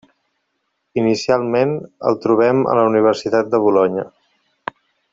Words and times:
Inicialment 1.01 1.75
el 2.13 2.19
trobem 2.25 2.65
a 2.73 2.75
la 2.81 2.89
Universitat 2.95 3.53
de 3.55 3.63
Bolonya. 3.67 4.11